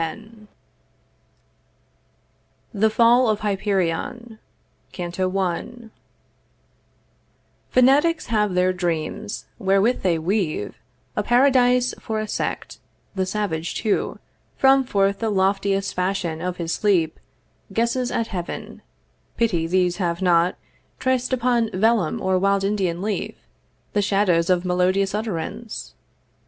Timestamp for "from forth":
14.57-15.19